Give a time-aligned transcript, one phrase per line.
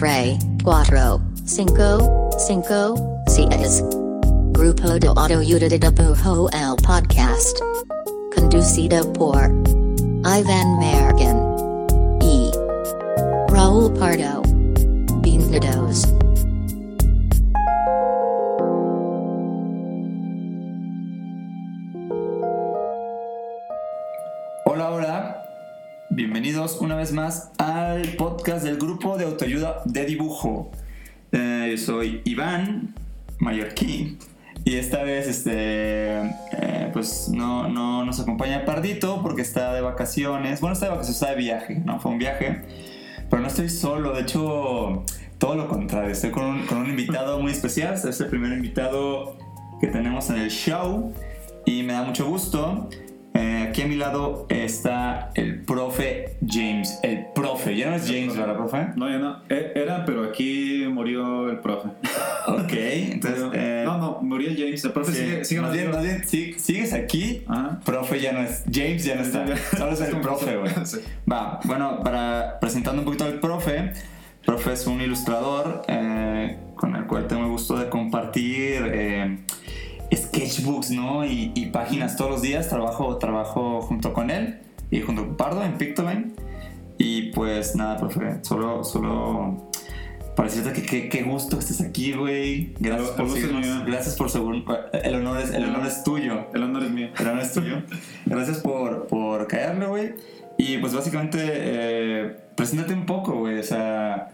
[0.00, 2.94] Tre, Cuatro, Cinco, Cinco,
[3.26, 3.84] Seis.
[4.52, 7.58] Grupo de Autoayuda de Pujo el Podcast.
[8.34, 9.52] Conducido por
[10.24, 11.36] Ivan Mergen.
[12.22, 12.50] E.
[13.50, 14.40] Raul Pardo.
[15.20, 16.06] Bienvenidos.
[33.40, 34.18] Mallorquín
[34.64, 40.60] y esta vez este, eh, pues no, no nos acompaña Pardito porque está de vacaciones.
[40.60, 41.98] Bueno, está de vacaciones, está de viaje, ¿no?
[41.98, 42.62] Fue un viaje.
[43.30, 45.04] Pero no estoy solo, de hecho,
[45.38, 46.10] todo lo contrario.
[46.10, 47.94] Estoy con un, con un invitado muy especial.
[47.94, 49.38] Es el primer invitado
[49.80, 51.14] que tenemos en el show
[51.64, 52.90] y me da mucho gusto.
[53.80, 57.00] Aquí a mi lado está el profe James.
[57.02, 58.88] El profe, ya no es James, ¿verdad, profe?
[58.94, 59.38] No, ya no.
[59.48, 61.88] E- Era, pero aquí murió el profe.
[62.46, 63.42] Ok, entonces.
[63.54, 64.84] eh, no, no, murió el James.
[64.84, 67.42] El profe sí, sigue, sigue más bien, más bien, sigues aquí.
[67.48, 67.80] Ajá.
[67.82, 68.64] Profe ya no es.
[68.70, 69.46] James ya no está.
[69.78, 70.70] Solo es el profe, güey.
[70.84, 70.98] Sí.
[71.30, 73.92] Va, bueno, para presentando un poquito al profe.
[74.44, 79.38] Profe es un ilustrador eh, con el cual tengo el gusto de compartir eh,
[80.14, 81.24] sketchbooks, ¿no?
[81.24, 82.68] Y, y páginas todos los días.
[82.68, 86.32] Trabajo, trabajo junto con él y junto con Pardo en Pictoline.
[86.98, 89.68] Y pues nada, profe, solo, solo
[90.36, 92.74] para decirte que qué- gusto que estés aquí, güey.
[92.78, 93.84] Gracias por seguirnos.
[93.86, 94.30] Gracias por.
[94.92, 96.46] El honor es, el honor es tuyo.
[96.54, 97.08] El honor es mío.
[97.18, 97.82] El honor es tuyo.
[98.26, 100.14] Gracias por, por caerle, güey.
[100.58, 103.58] Y pues básicamente, eh, preséntate un poco, güey.
[103.58, 104.28] O sea,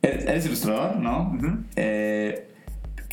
[0.00, 1.32] eres, ilustrador, ¿no?
[1.36, 1.58] Ujú.
[1.74, 2.48] Eh,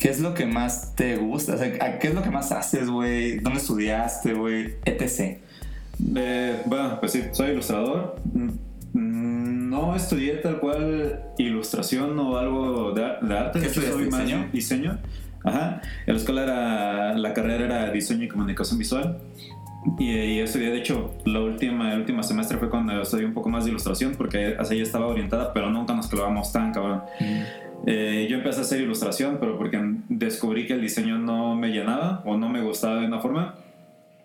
[0.00, 1.54] ¿Qué es lo que más te gusta?
[1.54, 3.38] O sea, ¿a- ¿qué es lo que más haces, güey?
[3.38, 4.74] ¿Dónde estudiaste, güey?
[4.86, 5.38] etc.
[6.16, 8.16] Eh, bueno, pues sí, soy ilustrador.
[8.32, 8.48] Mm,
[8.94, 13.60] mm, No estudié tal cual ilustración o algo de, ar- de arte.
[13.60, 14.20] ¿Qué estudiaste, soy más
[14.52, 14.98] diseño?
[15.44, 15.80] Ajá.
[16.06, 19.18] En la escuela era, la carrera era diseño y comunicación visual.
[19.98, 23.48] Y, y estudié, de hecho, la última, el último semestre fue cuando estudié un poco
[23.48, 27.02] más de ilustración, porque hacia ella estaba orientada, pero nunca nos clavamos tan cabrón.
[27.86, 29.78] Eh, yo empecé a hacer ilustración, pero porque
[30.20, 33.54] descubrí que el diseño no me llenaba o no me gustaba de una forma.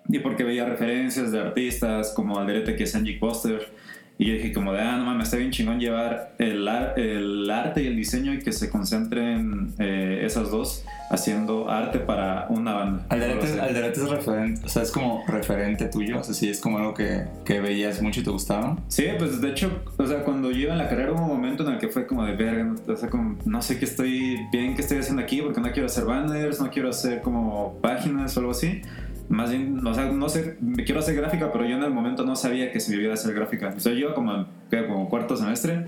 [0.07, 3.69] Y porque veía referencias de artistas como Alderete que es Angie Poster.
[4.18, 7.50] Y yo dije como de, ah, no mames, está bien chingón llevar el, ar- el
[7.50, 12.74] arte y el diseño y que se concentren eh, esas dos haciendo arte para una
[12.74, 13.06] banda.
[13.09, 13.59] Alderete, sé.
[13.59, 16.20] Alderete es referente, o sea, es como referente tuyo.
[16.20, 18.78] O sea, sí, es como algo que, que veías mucho y te gustaba.
[18.88, 21.68] Sí, pues de hecho, o sea, cuando yo iba en la carrera hubo un momento
[21.68, 24.75] en el que fue como de verga, o sea, como no sé qué estoy bien,
[24.75, 28.40] qué estoy haciendo aquí, porque no quiero hacer banners, no quiero hacer como páginas o
[28.40, 28.81] algo así.
[29.30, 32.24] Más bien, o sea, no sé, me quiero hacer gráfica, pero yo en el momento
[32.25, 33.74] no sabía que se me iba a hacer gráfica.
[33.75, 34.46] O sea, yo como,
[34.88, 35.88] como cuarto semestre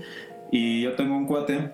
[0.50, 1.70] y yo tengo un cuate,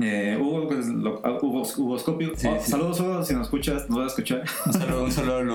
[0.00, 2.32] eh, Hugo, que es lo- ah, Hugo, Hugoscopio.
[2.36, 2.70] Sí, Oh, sí.
[2.70, 4.42] Saludos, Hugo, si nos escuchas, nos vas a escuchar.
[4.66, 5.48] Un saludo, un saludo al.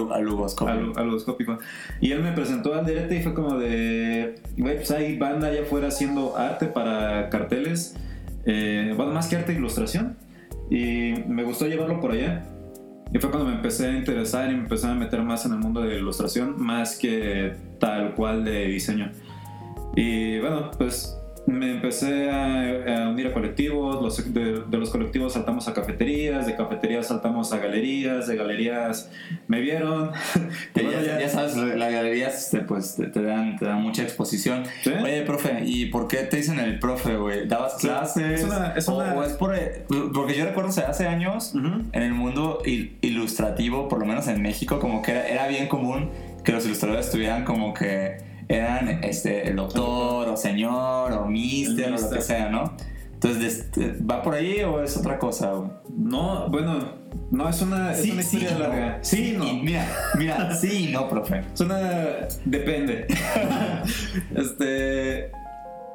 [2.01, 5.61] Y él me presentó al Derete y fue como de, güey, pues hay banda allá
[5.61, 7.95] afuera haciendo arte para carteles,
[8.45, 10.17] eh, bueno, más que arte, ilustración.
[10.69, 12.45] Y me gustó llevarlo por allá.
[13.13, 15.59] Y fue cuando me empecé a interesar y me empecé a meter más en el
[15.59, 19.11] mundo de ilustración, más que tal cual de diseño.
[19.95, 21.18] Y bueno, pues
[21.49, 26.45] me empecé a, a unir a colectivos, los- de, de los colectivos saltamos a cafeterías,
[26.45, 29.09] de cafeterías saltamos a galerías, de galerías
[29.47, 30.11] me vieron.
[30.73, 34.63] Bueno, ya, ya sabes, las galerías este, pues, te, te dan, te dan mucha exposición.
[34.83, 34.91] ¿Sí?
[35.03, 37.47] Oye, profe, ¿y por qué te dicen el profe, güey?
[37.47, 38.41] ¿Dabas Sí, clases?
[38.41, 39.53] es una- es una- o es por,
[40.13, 44.27] porque yo recuerdo o sea, hace años en el mundo il- ilustrativo, por lo menos
[44.27, 46.09] en México, como que era, era bien común
[46.43, 48.17] que los ilustradores estuvieran como que
[48.49, 52.75] eran este, el doctor o señor o mister o lo que sea, ¿no?
[53.13, 55.51] Entonces, este, ¿va por ahí o es otra cosa?
[55.95, 56.79] No, bueno,
[57.31, 58.59] no, es una, es una historia no.
[58.59, 58.99] larga.
[59.01, 59.53] Sí, no.
[59.55, 59.85] Mira,
[60.17, 61.43] mira, sí y no, profe.
[61.53, 61.79] Es una.
[62.45, 63.07] Depende.
[64.35, 65.31] este.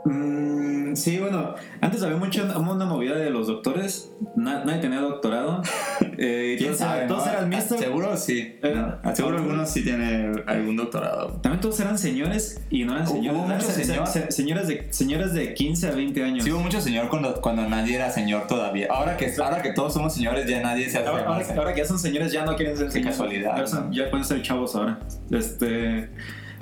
[0.05, 0.54] mm,
[0.94, 4.11] sí, bueno, antes había mucho, una movida de los doctores.
[4.37, 5.62] Na- nadie tenía doctorado.
[6.17, 7.06] Eh, ¿Quién todos, sabe?
[7.08, 7.32] todos no?
[7.32, 7.81] eran mixtos.
[7.81, 8.56] Seguro sí.
[8.62, 11.41] Eh, No, Seguro algunos sí tienen algún doctorado.
[11.43, 13.41] También todos eran señores y no eran Hubo señores.
[13.41, 14.06] mucho eran se- señor.
[14.06, 16.44] se- señoras, de, señoras de 15 a 20 años.
[16.44, 18.87] Sí hubo mucho señor cuando, cuando nadie era señor todavía.
[18.91, 21.25] Ahora que, ahora que todos somos señores ya nadie se hace Ahora,
[21.56, 23.17] ahora- que ya son señores ya no quieren ser Qué señores.
[23.17, 25.00] casualidad, Ya, son- ya pueden ser chavos ahora.
[25.32, 26.11] Este.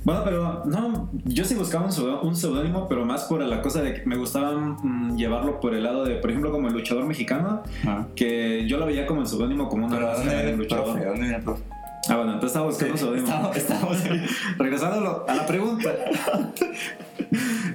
[0.04, 1.86] Bueno, pero no, yo sí buscaba
[2.22, 5.84] un seudónimo, pero más por la cosa de que me gustaba mm, llevarlo por el
[5.84, 8.08] lado de, por ejemplo, como el luchador mexicano, Ajá.
[8.16, 10.84] que yo lo veía como el seudónimo como una Pero ¿dónde máscara viene de luchador.
[10.86, 11.04] profe?
[11.04, 11.62] ¿Dónde viene el profe?
[12.08, 13.50] Ah, bueno, entonces estaba buscando un seudónimo.
[13.54, 13.98] Estamos.
[14.58, 15.90] Regresando a la pregunta.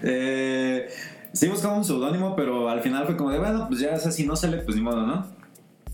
[0.04, 0.88] Eh,
[1.34, 4.26] sí buscaba un seudónimo, pero al final fue como de, bueno, pues ya sea, si
[4.26, 5.26] no sale, pues ni modo, ¿no?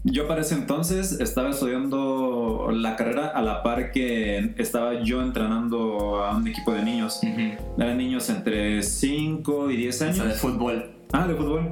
[0.05, 6.21] Yo para ese entonces estaba estudiando la carrera a la par que estaba yo entrenando
[6.23, 7.21] a un equipo de niños.
[7.77, 10.15] Eran niños entre 5 y 10 O años.
[10.17, 10.91] sea, de fútbol.
[11.13, 11.71] Ah, de fútbol.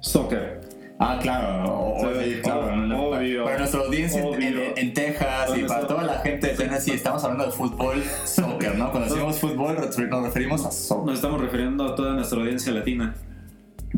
[0.00, 0.60] Soccer.
[1.02, 1.94] Ah, claro,
[2.42, 2.68] claro.
[3.16, 4.48] obvio, para nuestra audiencia en- Obvio.
[4.62, 8.76] en, en Texas y Para toda la gente de Tennessee, estamos hablando de fútbol, soccer,
[8.76, 8.90] ¿no?
[8.90, 11.06] Cuando decimos fútbol nos referimos a soccer.
[11.06, 13.14] Nos estamos refiriendo a toda nuestra audiencia latina.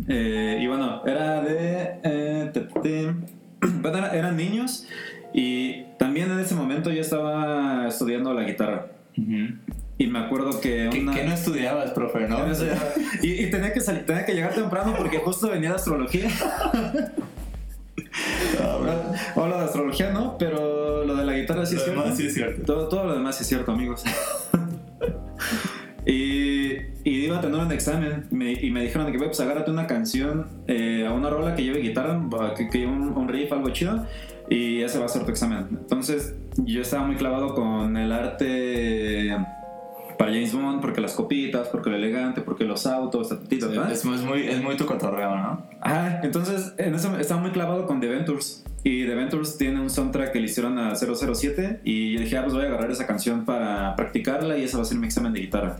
[0.08, 1.94] Eh, y bueno, era de...
[2.02, 3.14] eh, te- te-
[3.80, 4.86] bueno, era- eran niños
[5.34, 8.86] y también en ese momento yo estaba estudiando la guitarra.
[9.16, 9.54] Ujú.
[9.98, 11.14] Y me acuerdo que ¿Qué, una...
[11.14, 12.38] qué no estudiabas, profe, no?
[13.22, 16.28] y, y tenía, que salir, tenía que llegar temprano porque justo venía de astrología.
[18.60, 18.78] Ah,
[19.36, 22.02] o lo de astrología no, pero lo de la guitarra sí Lo es cierto.
[22.02, 22.62] demás sí es cierto.
[22.64, 24.04] Todo, todo lo demás sí es cierto, amigos.
[26.06, 26.72] Y,
[27.04, 29.86] y iba a tener un examen me- y me dijeron que "Güey, pues agárrate una
[29.86, 32.20] canción eh, a una rola que lleve guitarra,
[32.56, 34.06] que, que lleve un, un riff, algo chido,
[34.48, 35.66] y ese va a ser tu examen.
[35.70, 39.36] Entonces yo estaba muy clavado con el arte
[40.18, 43.30] para James Bond, porque las copitas, porque lo elegante, porque los autos,
[43.68, 43.92] ¿verdad?
[43.92, 45.62] Es, es muy, es muy tu cotorreo, ¿no?
[45.80, 48.64] Ah, entonces en eso estaba muy clavado con The Ventures.
[48.84, 51.80] Y The Ventures tiene un soundtrack que le hicieron a 007.
[51.84, 54.82] Y yo dije, ah, pues voy a agarrar esa canción para practicarla y ese va
[54.82, 55.78] a ser mi examen de guitarra.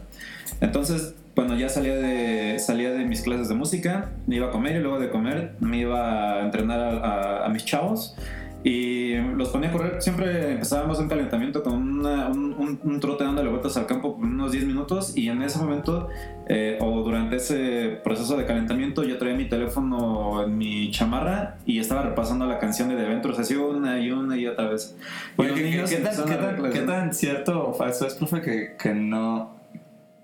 [0.61, 4.77] Entonces, cuando ya salía de, salía de mis clases de música, me iba a comer
[4.77, 7.01] y luego de comer me iba a entrenar
[7.45, 8.15] a mis chavos.
[8.65, 10.01] Y los ponía a correr.
[10.03, 14.25] Siempre empezábamos un calentamiento con una- un, un- un trote dándole vueltas al campo por
[14.25, 15.17] unos 10 minutos.
[15.17, 16.09] Y en ese momento
[16.47, 21.79] eh, o durante ese proceso de calentamiento yo traía mi teléfono en mi chamarra y
[21.81, 24.97] estaba repasando la canción de The Ventures así una y una y otra vez.
[25.37, 26.73] ¿qué, qué tan, qué tan- reaccionar.
[26.73, 29.57] qué tan cierto o falso es, profe, que, que no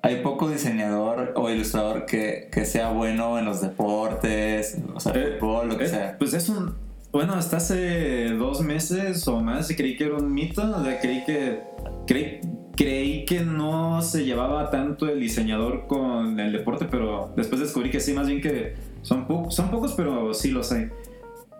[0.02, 5.36] hay poco diseñador o ilustrador que, que sea bueno en los deportes, o sea, Eh,
[5.40, 6.16] fútbol, lo que Eh, sea?
[6.18, 6.72] Pues es un...
[7.10, 11.24] Bueno, hasta hace dos meses o más creí que era un mito, o sea, creí
[11.24, 11.60] que...
[12.06, 12.40] Creí,
[12.74, 18.00] creí que no se llevaba tanto el diseñador con el deporte, pero después descubrí que
[18.00, 20.88] sí, más bien que son, son pocos, pero sí los hay.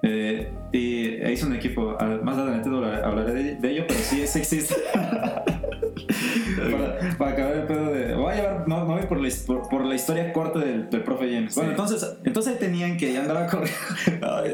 [0.02, 2.68] Eh, y hice un equipo, ah, más adelante
[3.04, 4.74] hablaré de, ello, pero sí existe.
[6.70, 8.14] para, para acabar el pedo de.
[8.14, 10.88] Voy a llevar, no, no voy por la, his- por, por la historia corta del,
[10.90, 11.54] del profe James.
[11.54, 13.12] Bueno, entonces, entonces ahí tenían que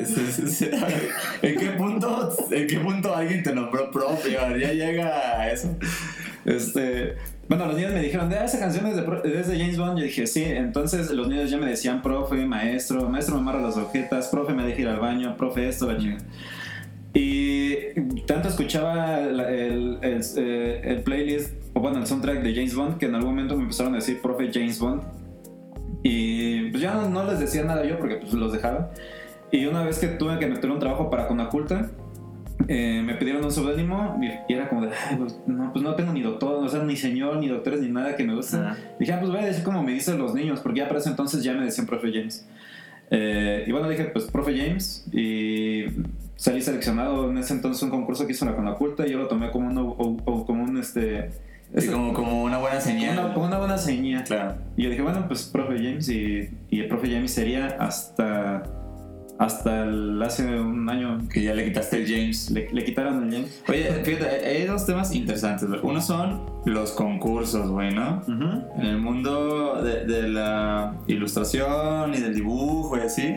[0.06, 0.70] sí, sí, sí.
[1.43, 4.32] ¿En qué punto, en qué punto alguien te nombró profe?
[4.32, 5.76] Ya llega a eso.
[6.44, 7.14] Este,
[7.49, 9.05] bueno, los niños me dijeron, ah, esa canción es de,
[9.41, 9.99] es de James Bond.
[9.99, 10.44] Yo dije, sí.
[10.44, 14.64] Entonces los niños ya me decían, profe, maestro, maestro me amarra las objetas, profe me
[14.67, 16.25] deja ir al baño, profe esto, la chingada.
[17.17, 17.53] Y
[18.26, 22.99] tanto escuchaba la- el, el, eh, el playlist, o bueno, el soundtrack de James Bond,
[22.99, 25.02] que en algún momento me empezaron a decir, profe James Bond.
[26.02, 28.91] Y pues ya no, no les decía nada yo porque pues los dejaba.
[29.50, 31.91] Y una vez que tuve que meter un trabajo para Conaculta,
[32.69, 34.19] eh, me pidieron un seudónimo
[34.49, 36.96] y, era como de, "Ay, pues, no, pues no tengo ni doctor, o sea, ni
[36.96, 38.58] señor, ni doctores, ni nada que me guste.
[38.99, 41.11] Dije, ah, pues voy a decir como me dicen los niños, porque ya para ese
[41.11, 42.46] entonces ya me decían profe James.
[43.11, 45.85] Eh, y bueno, dije, pues profe James, y
[46.36, 49.50] salí seleccionado en ese entonces un concurso que hizo la Conaculta y yo lo tomé
[49.50, 51.31] como un, o- o- como un este...
[51.72, 53.19] Es como, como una buena señal.
[53.19, 54.22] Una, como una buena señal.
[54.24, 54.55] Claro.
[54.76, 58.62] Y yo dije, bueno, pues profe James y, y el profe James sería hasta
[59.36, 62.50] hasta el- hace un año Que ya le quitaste el James.
[62.53, 63.64] le, le quitaron el James.
[63.69, 65.69] Oye, fíjate, hay dos temas interesantes.
[65.82, 68.22] Uno son los concursos, güey, ¿no?
[68.79, 73.34] En el mundo de, de la ilustración y del dibujo y así,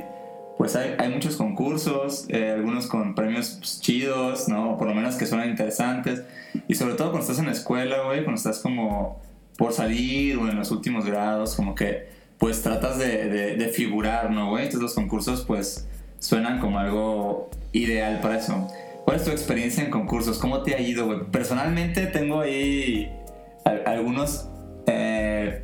[0.57, 4.71] pues hay, hay muchos concursos, eh, algunos con premios pues, chidos, ¿no?
[4.73, 6.23] O por lo menos que suenan interesantes.
[6.67, 9.21] Y sobre todo cuando estás en la escuela, güey, cuando estás como
[9.57, 12.07] por salir o en los últimos grados, como que
[12.39, 14.63] pues tratas de, de, de figurar, ¿no, güey?
[14.65, 15.87] Entonces los concursos pues
[16.19, 18.67] suenan como algo ideal para eso.
[19.05, 20.37] ¿Cuál es tu experiencia en concursos?
[20.37, 21.19] ¿Cómo te ha ido, güey?
[21.31, 23.11] Personalmente tengo ahí
[23.63, 24.49] al- algunos
[24.85, 25.63] eh,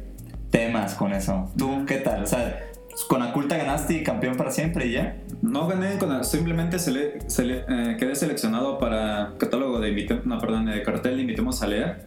[0.50, 1.52] temas con eso.
[1.58, 2.24] ¿Tú qué tal?
[2.24, 2.60] O sea,
[3.08, 5.18] con Aculta ganaste y campeón para siempre y ya.
[5.42, 10.82] No gané, simplemente sele- sele- eh, quedé seleccionado para catálogo de invite- no, perdón, de
[10.84, 12.06] cartel de Invitemos a leer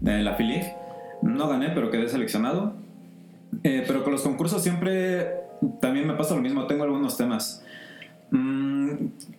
[0.00, 0.62] de la FILIG.
[1.22, 2.74] No gané, pero quedé seleccionado.
[3.62, 5.26] Eh, pero con los concursos siempre
[5.80, 7.64] también me pasa lo mismo, tengo algunos temas.
[8.30, 8.90] Mm,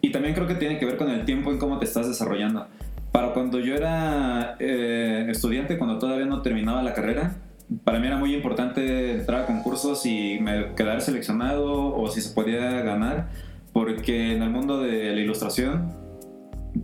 [0.02, 2.68] y también creo que tiene que ver con el tiempo en cómo te estás desarrollando.
[3.12, 7.36] Para cuando yo era eh, estudiante, cuando todavía no terminaba la carrera,
[7.84, 12.34] para mí era muy importante entrar a concursos y me quedar seleccionado o si se
[12.34, 13.30] podía ganar,
[13.74, 15.94] porque en el mundo de la ilustración,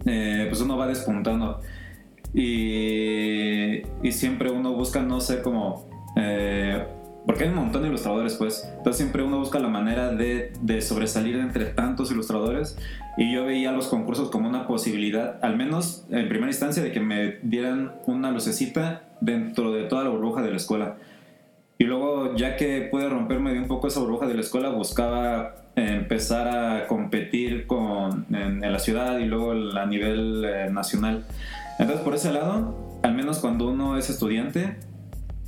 [0.06, 1.62] eh, pues uno va despuntando
[2.34, 6.84] y, y siempre uno busca no ser como eh,
[7.26, 8.70] porque hay un montón de ilustradores, pues.
[8.78, 12.78] Entonces siempre uno busca la manera de, de, sobresalir entre tantos ilustradores.
[13.18, 17.00] Y yo veía los concursos como una posibilidad, al menos en primera instancia, de que
[17.00, 20.98] me dieran una lucecita dentro de toda la burbuja de la escuela.
[21.78, 25.56] Y luego, ya que pude romperme de un poco esa burbuja de la escuela, buscaba
[25.76, 31.26] empezar a competir con, en, la ciudad y luego a nivel eh, nacional.
[31.80, 34.78] Entonces, por ese lado, al menos cuando uno es estudiante,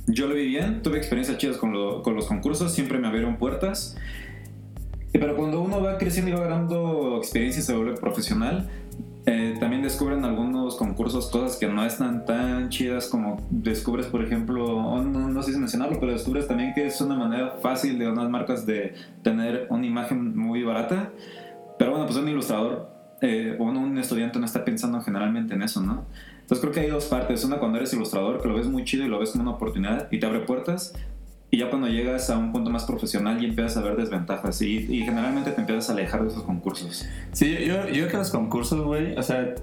[0.06, 3.96] yo lo vi bien, tuve experiencias chidas con, con los concursos, siempre me abrieron puertas.
[5.12, 8.68] Pero cuando uno va creciendo y va ganando experiencia y se vuelve profesional,
[9.28, 15.02] eh, también descubren algunos concursos cosas que no están tan chidas como descubres, por ejemplo,
[15.02, 18.64] no, sé si mencionarlo, pero descubres también que es una manera fácil de unas marcas
[18.66, 21.10] de tener una imagen muy barata.
[21.76, 22.88] Pero bueno, pues un ilustrador
[23.20, 26.04] eh, o un estudiante no está pensando generalmente en eso, ¿no?
[26.42, 27.44] Entonces creo que hay dos partes.
[27.44, 30.06] Una cuando eres ilustrador, que lo ves muy chido y lo ves como una oportunidad
[30.12, 30.94] y te abre puertas.
[31.50, 34.78] Y ya cuando llegas a un punto más profesional y empiezas a ver desventajas y,
[34.90, 37.06] y generalmente te empiezas a alejar de esos concursos.
[37.32, 39.54] Sí, yo, yo creo que los concursos, güey, o sea,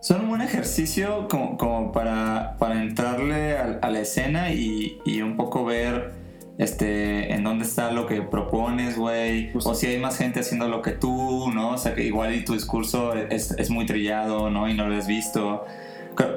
[0.00, 5.20] son un buen ejercicio como, como para, para entrarle a, a la escena y, y,
[5.20, 6.12] un poco ver
[6.58, 10.80] este, en dónde está lo que propones, güey, o si hay más gente haciendo lo
[10.80, 11.72] que tú, ¿no?
[11.72, 14.68] O sea, que igual y tu discurso es, es muy trillado, ¿no?
[14.68, 15.66] Y no lo has visto.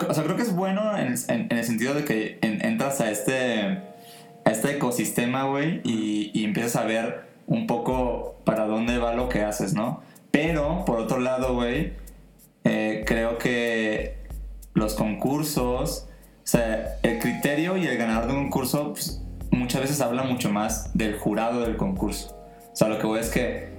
[0.10, 3.12] O sea, creo que es bueno en, en, en el sentido de que entras a
[3.12, 3.89] este
[4.52, 9.44] este ecosistema, güey, y, y, empiezas a ver un poco para dónde va lo que
[9.44, 10.02] haces, ¿no?
[10.32, 11.94] Pero, por otro lado, güey,
[12.64, 14.18] eh, creo que
[14.74, 20.02] los concursos, o sea, el criterio y el ganador de un concurso, pues, muchas veces
[20.02, 22.36] habla mucho más del jurado del concurso.
[22.72, 23.79] O sea, lo que voy es que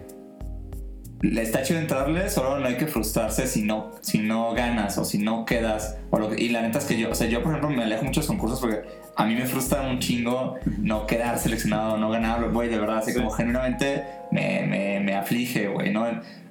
[1.23, 5.19] está chido entrarle, solo no hay que frustrarse si no, si no ganas o si
[5.19, 5.99] no quedas.
[6.11, 8.05] O lo y la neta es que yo, o sea, yo por ejemplo me alejo
[8.05, 8.83] muchos concursos porque
[9.17, 13.13] a mí me frustra un chingo no quedar seleccionado, no ganar, güey, de verdad, así
[13.13, 16.07] como genuinamente me, me, me aflige, güey, ¿no?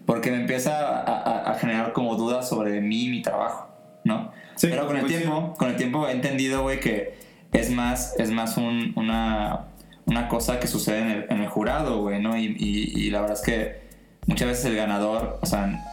[0.05, 3.69] Porque me empieza a, a, generar como dudas sobre mí y mi trabajo,
[4.03, 4.31] ¿no?
[4.55, 7.17] Sí, Pero con el pues tiempo, con el tiempo he entendido, güey, que
[7.51, 9.67] es más, es más un, una,
[10.05, 12.37] una cosa que sucede en el, en el jurado, güey, ¿no?
[12.37, 13.88] Y, y, y la verdad es que
[14.27, 15.85] muchas veces el ganador, o sea,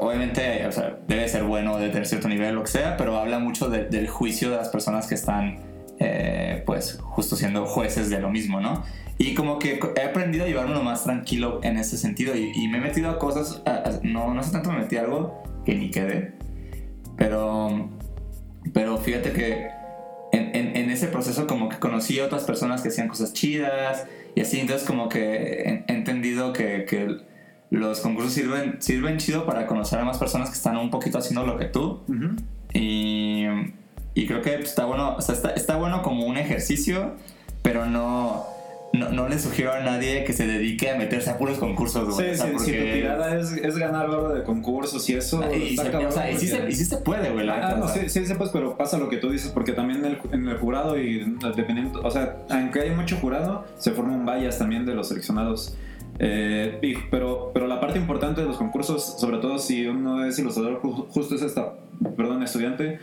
[0.00, 3.38] obviamente o sea, debe ser bueno, de tener cierto nivel, lo que sea, pero habla
[3.38, 5.58] mucho del juicio de las personas que están,
[5.98, 8.82] eh, pues, justo siendo jueces de lo mismo, ¿no?
[9.18, 12.80] Y como que he aprendido a llevarme más tranquilo en ese sentido y, me he
[12.80, 13.62] metido a cosas,
[14.02, 16.32] no, no sé tanto me metí a algo que ni quedé,
[17.16, 17.90] pero,
[18.72, 19.68] pero fíjate que
[20.32, 24.40] en, en, ese proceso como que conocí a otras personas que hacían cosas chidas y
[24.40, 26.84] así, entonces como que he, entendido que
[27.76, 31.44] los concursos sirven, sirven chido para conocer a más personas que están un poquito haciendo
[31.46, 32.00] lo que tú.
[32.72, 33.44] y,
[34.14, 37.14] y, creo que está bueno, o sea, está, está, bueno como un ejercicio,
[37.62, 38.44] pero no,
[38.92, 42.16] no, no, le sugiero a nadie que se dedique a meterse a puros concursos.
[42.16, 45.42] Sí, sí, si tu tirada es, es ganar algo de concursos y eso.
[45.52, 47.48] Y, se, o sea, y, sí se, y, sí se, puede, güey.
[47.48, 50.18] Ah, no, sí, sí puede, pero pasa lo que tú dices, porque también en el,
[50.32, 54.58] en el jurado y dependiendo, o sea, aunque hay mucho jurado, se forma un bias
[54.58, 55.76] también de los seleccionados.
[56.18, 56.78] Eh,
[57.10, 61.34] pero, pero la parte importante de los concursos, sobre todo si uno es ilustrador, justo
[61.34, 61.74] es esta,
[62.16, 62.98] perdón, estudiante,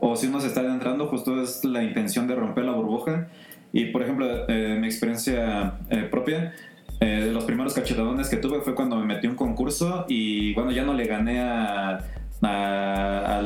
[0.00, 3.28] o si uno se está adentrando, justo es la intención de romper la burbuja.
[3.72, 6.54] Y por ejemplo, eh, mi experiencia eh, propia,
[6.98, 10.70] de los primeros cachetadones que tuve fue cuando me metí a un concurso y bueno,
[10.70, 11.98] ya no le gané a,
[12.40, 13.38] a,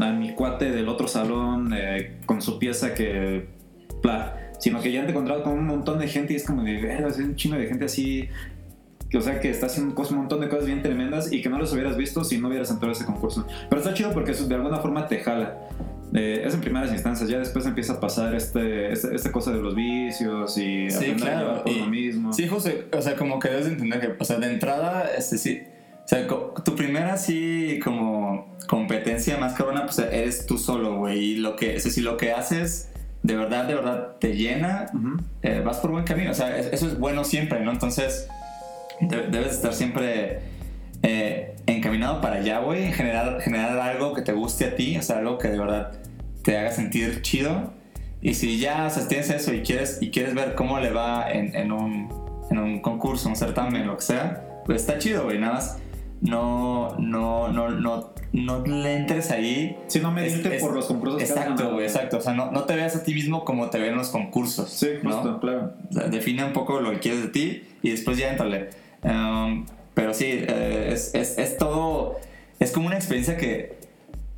[0.00, 1.74] a, mi cuate del otro salón
[2.24, 3.48] con su pieza que...
[4.02, 7.06] Bla, sino que ya te encontrado con un montón de gente y es como de,
[7.06, 8.28] es un chingo de gente así,
[9.08, 11.58] que, o sea, que está haciendo un montón de cosas bien tremendas y que no
[11.58, 13.46] los hubieras visto si no hubieras entrado a ese concurso.
[13.68, 15.58] Pero está chido porque eso de alguna forma te jala.
[16.14, 19.62] Eh, es en primeras instancias, ya después empieza a pasar este, este esta cosa de
[19.62, 21.62] los vicios y sí, claro.
[21.66, 22.32] y, lo mismo.
[22.32, 25.62] Sí, José, o sea, como que debes entender que, o sea, de entrada, este sí,
[26.04, 31.36] o sea, tu primera sí como competencia más cabrona, pues eres tú solo, güey, y
[31.36, 32.89] lo que, es decir, lo que haces
[33.22, 34.86] de verdad, de verdad te llena,
[35.42, 36.30] eh, vas por buen camino.
[36.30, 37.70] O sea, eso es bueno siempre, ¿no?
[37.70, 38.28] Entonces,
[39.00, 40.40] debes estar siempre
[41.02, 45.18] eh, encaminado para allá, güey, generar, generar algo que te guste a ti, o sea,
[45.18, 45.92] algo que de verdad
[46.42, 47.72] te haga sentir chido.
[48.22, 51.30] Y si ya o sea, tienes eso y quieres, y quieres ver cómo le va
[51.30, 52.08] en, en, un,
[52.50, 55.38] en un concurso, un certamen, lo que sea, pues está chido, güey.
[55.38, 55.78] Nada más
[56.20, 59.76] no, no, no, no no le entres ahí.
[59.88, 62.18] Si no mediste por los concursos Exacto, güey, exacto.
[62.18, 64.70] O sea, no, no, te veas a ti mismo como te ven los concursos.
[64.70, 65.72] Sí, justo, claro.
[66.10, 68.70] define un poco lo que quieres de ti y después ya entrale.
[69.02, 72.18] Um, pero sí, eh, es, es, todo.
[72.58, 73.74] Es como una experiencia que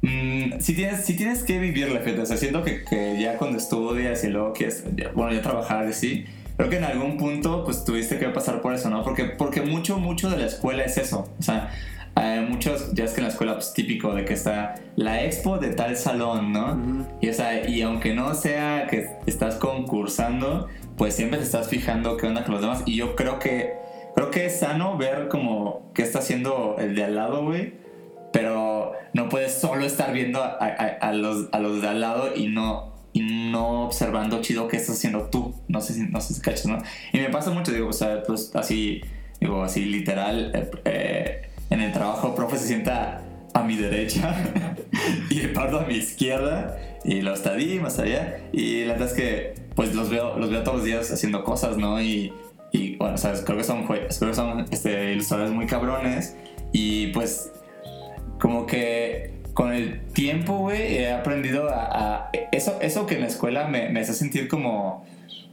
[0.01, 2.23] mm, sí, tienes, sí tienes que vivirla, fíjate.
[2.23, 5.89] O sea, siento que, que ya cuando estudias y luego quieres, ya- bueno, ya trabajar
[5.89, 6.25] y sí,
[6.57, 9.03] creo que en algún punto pues tuviste que pasar por eso, ¿no?
[9.05, 11.29] Porque, porque mucho, mucho de la escuela es eso.
[11.39, 11.71] O sea,
[12.15, 15.59] hay muchos, ya es que en la escuela pues típico de que está la expo
[15.59, 17.07] de tal salón, ¿no?
[17.21, 22.17] Y, o sea, y aunque no sea que estás concursando, pues siempre te estás fijando
[22.17, 22.83] qué onda con los demás.
[22.87, 23.75] Y yo creo que,
[24.15, 27.75] creo que es sano ver como qué está haciendo el de al lado, güey.
[28.33, 32.31] Pero no puedes solo estar viendo a, a- a los, a los de al lado
[32.35, 35.55] y no, y no observando chido qué estás haciendo tú.
[35.69, 36.79] No sé si, no sé si cachas, ¿no?
[37.13, 39.03] Y me pasa mucho, digo, o sea, pues así,
[39.41, 41.43] digo, así literal, eh, eh,
[41.73, 43.23] en el trabajo, profe se sienta
[43.55, 44.35] a mi derecha
[45.31, 48.41] y el pardo a mi izquierda y los está ahí, más allá.
[48.53, 51.79] Y la verdad es que, pues los veo, los veo todos los días haciendo cosas,
[51.79, 52.01] ¿no?
[52.01, 52.33] Y,
[52.73, 56.37] y bueno, sabes, creo que son, creo que son este, ilustradores muy cabrones
[56.73, 57.51] y pues
[58.39, 62.31] como que con el tiempo, güey, he aprendido a...
[62.53, 65.07] eso, eso que en la escuela me, me hace sentir como,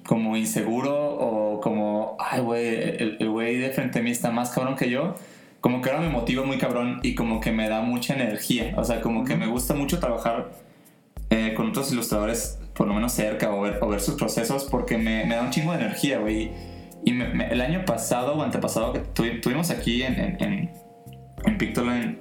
[0.05, 2.67] como inseguro o como, ay, güey,
[3.19, 5.15] el güey de frente a mí está más cabrón que yo.
[5.61, 8.73] Como que ahora me motiva muy cabrón y como que me da mucha energía.
[8.77, 10.51] O sea, como que me gusta mucho trabajar
[11.29, 14.97] eh, con otros ilustradores, por lo menos cerca, o ver, o ver sus procesos, porque
[14.97, 16.51] me, me da un chingo de energía, güey.
[17.05, 20.71] Y me- me- el año pasado o antepasado que tuvi- tuvimos aquí en, en, en,
[21.45, 22.17] en Pictoline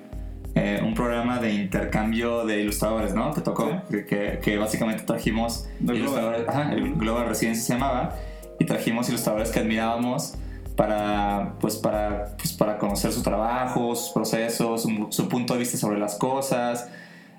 [0.54, 3.30] eh, un programa de intercambio de ilustradores, ¿no?
[3.32, 6.62] Te tocó, que, que- que básicamente trajimos ilustradores, Global.
[6.64, 8.16] ajá, el Global Residencia se llamaba,
[8.58, 10.34] y trajimos ilustradores que admirábamos
[10.78, 15.98] para, pues, para, pues, para conocer su trabajo, sus procesos, su, punto de vista sobre
[15.98, 16.88] las cosas,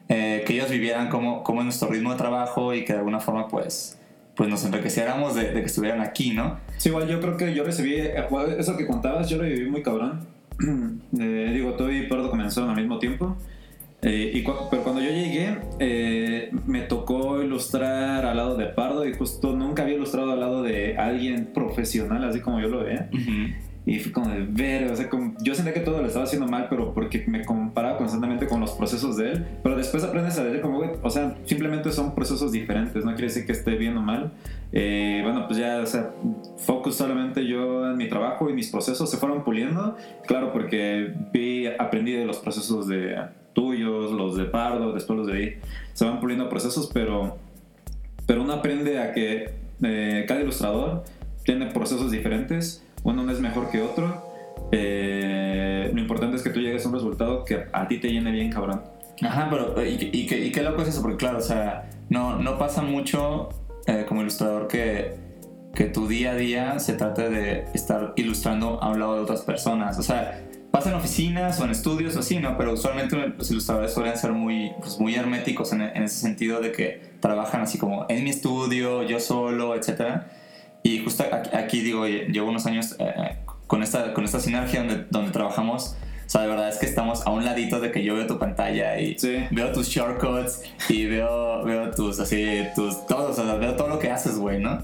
[0.09, 3.21] eh, que ellos vivieran como, como es nuestro ritmo de trabajo y que de alguna
[3.21, 3.97] forma, pues,
[4.35, 6.59] pues nos enriqueciéramos de, que estuvieran aquí, ¿no?
[6.75, 8.27] Sí, igual yo creo que yo recibí, eh,
[8.57, 10.27] eso que contabas, yo lo viví muy cabrón.
[11.17, 13.37] Eh, digo, todo y Pardo comenzaron al mismo tiempo.
[14.01, 19.05] Eh, y cu- pero cuando yo llegué, eh, me tocó ilustrar al lado de Pardo
[19.05, 23.09] y justo nunca había ilustrado al lado de alguien profesional, así como yo lo veía.
[23.85, 26.47] Y fue como de ver, o sea, como- yo sentía que todo lo estaba haciendo
[26.47, 29.45] mal, pero porque me comparaba constantemente con los procesos de él.
[29.63, 33.45] Pero después aprendes a ver como, o sea, simplemente son procesos diferentes, no quiere decir
[33.45, 34.31] que esté bien o mal.
[34.71, 36.11] Eh, bueno, pues ya, o sea,
[36.57, 39.97] focus solamente yo en mi trabajo y mis procesos se fueron puliendo.
[40.27, 43.15] Claro, porque vi, aprendí de los procesos de
[44.07, 45.59] tuyos, los de Pardo, después los de ahí.
[45.93, 47.37] Se van puliendo procesos, pero,
[48.25, 51.03] pero uno aprende a que eh, cada ilustrador
[51.43, 54.29] tiene procesos diferentes, uno no es mejor que otro.
[54.71, 58.31] Eh, lo importante es que tú llegues a un resultado que a ti te llene
[58.31, 58.81] bien, cabrón.
[59.21, 62.37] Ajá, pero y, y, qué- y qué loco es eso, porque claro, o sea, no,
[62.39, 63.49] no pasa mucho
[63.87, 65.15] eh, como ilustrador que,
[65.75, 69.41] que tu día a día se trate de estar ilustrando a un lado de otras
[69.41, 69.97] personas.
[69.99, 72.57] O sea, pasa en oficinas o en estudios o así, ¿no?
[72.57, 76.71] Pero usualmente los ilustradores suelen ser muy, pues, muy herméticos en, en ese sentido de
[76.71, 80.27] que trabajan así como en mi estudio, yo solo, etcétera.
[80.83, 85.05] Y justo aquí, aquí digo, llevo unos años eh, con, esta, con esta sinergia donde,
[85.09, 85.97] donde trabajamos.
[86.25, 88.37] O sea, de verdad es que estamos a un ladito de que yo veo tu
[88.37, 89.45] pantalla y Sí.
[89.49, 93.97] veo tus shortcuts y veo, veo tus, así, tus, todo, o sea, veo todo lo
[93.97, 94.77] que haces, güey, ¿no?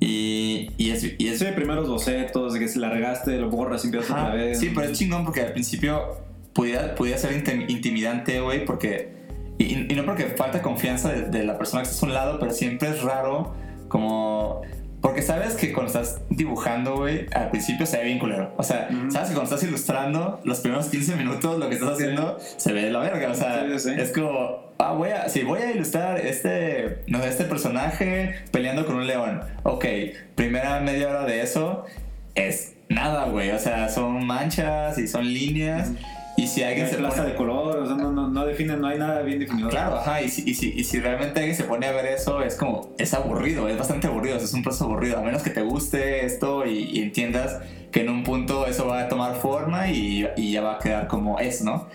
[0.00, 3.84] Y, y es, y es Sí, primeros bocetos, de que si la regaste, lo borras
[3.84, 4.58] y empiezas otra vez.
[4.58, 6.16] Sí, pero es chingón porque al principio
[6.54, 9.20] podía, podía ser intim- intimidante, güey, porque...
[9.58, 12.38] Y, y no porque falta confianza de, de la persona que está a un lado,
[12.40, 13.54] pero siempre es raro
[13.88, 14.62] como...
[15.00, 18.52] Porque sabes que cuando estás dibujando, güey, al principio se ve bien culero.
[18.58, 19.10] O sea, Ujú.
[19.10, 22.82] sabes que cuando estás ilustrando, los primeros 15 minutos lo que estás haciendo se ve
[22.84, 23.30] de la verga.
[23.30, 23.94] O sea, Sí, sí.
[23.98, 28.96] es como, ah, voy a, sí, voy a ilustrar este, no este personaje peleando con
[28.96, 29.40] un león.
[29.62, 29.86] Ok,
[30.34, 31.84] primera media hora de eso
[32.34, 33.50] es nada, güey.
[33.52, 35.92] O sea, son manchas y son líneas.
[36.42, 37.30] Y si alguien se plaza pone...
[37.30, 39.68] de color, o sea, no, no, no define, no hay nada bien definido.
[39.68, 42.42] Claro, ajá, y si, y, si, y si realmente alguien se pone a ver eso,
[42.42, 45.62] es como, es aburrido, es bastante aburrido, es un proceso aburrido, a menos que te
[45.62, 47.58] guste esto y, y entiendas
[47.92, 51.08] que en un punto eso va a tomar forma y, y ya va a quedar
[51.08, 51.88] como es, ¿no?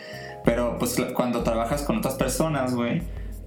[0.43, 3.01] Pero pues cuando trabajas con otras personas, güey,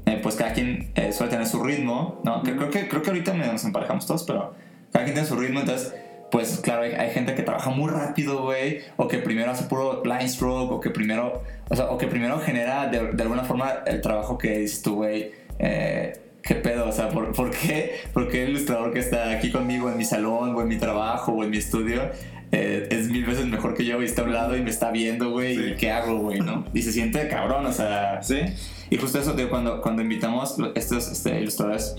[0.06, 2.42] eh, pues cada quien eh, suele tener su ritmo, ¿no?
[2.42, 4.54] Que- creo, que, creo que ahorita nos emparejamos todos, pero
[4.92, 5.94] cada quien tiene su ritmo, entonces,
[6.30, 10.02] pues claro, hay, hay gente que trabaja muy rápido, güey, o que primero hace puro
[10.04, 13.82] line stroke, o que primero, o sea, o que primero genera de, de alguna forma
[13.86, 16.12] el trabajo que dices tú, güey, eh,
[16.42, 16.88] ¿Qué pedo?
[16.88, 20.04] O sea, ¿por, por qué, ¿por qué el ilustrador que está aquí conmigo en mi
[20.04, 22.00] salón, o en mi trabajo, o en mi estudio,
[22.52, 24.90] eh, es mil veces mejor que yo y está a un lado y me está
[24.90, 25.56] viendo, güey?
[25.56, 25.62] Sí.
[25.62, 26.40] ¿Y qué hago, güey?
[26.40, 26.64] ¿no?
[26.72, 28.22] Y se siente cabrón, o sea.
[28.22, 28.38] Sí.
[28.88, 31.94] Y justo eso, de cuando, cuando invitamos estos este, ilustradores,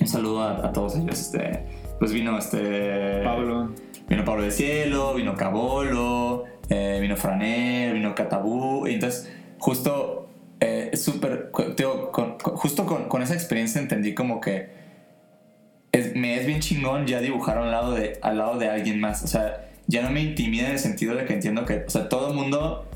[0.00, 1.20] un saludo a, a todos ellos.
[1.20, 1.64] Este,
[1.98, 3.22] pues vino este.
[3.24, 3.72] Pablo.
[4.08, 8.86] Vino Pablo del Cielo, vino Cabolo, eh, vino Franer, vino Catabú.
[8.86, 10.28] Y entonces, justo
[10.60, 10.90] eh,
[11.76, 14.70] digo, con- con- justo con, con esa experiencia entendí como que
[15.92, 18.98] es- me es bien chingón ya dibujar a un lado de, al lado de alguien
[19.00, 19.22] más.
[19.22, 22.08] O sea, ya no me intimida en el sentido de que entiendo que, o sea,
[22.08, 22.86] todo el mundo,